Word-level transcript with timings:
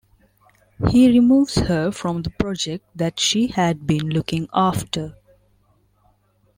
He 0.89 1.09
removes 1.09 1.53
her 1.59 1.91
from 1.91 2.23
the 2.23 2.31
project 2.31 2.83
that 2.95 3.19
she 3.19 3.49
had 3.49 3.85
been 3.85 4.09
looking 4.09 4.47
after. 4.51 5.15